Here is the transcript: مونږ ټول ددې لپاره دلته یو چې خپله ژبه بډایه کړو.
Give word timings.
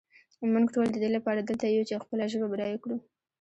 مونږ 0.53 0.65
ټول 0.75 0.87
ددې 0.95 1.09
لپاره 1.17 1.39
دلته 1.41 1.65
یو 1.67 1.87
چې 1.89 2.01
خپله 2.03 2.23
ژبه 2.31 2.47
بډایه 2.51 2.77
کړو. 2.83 2.97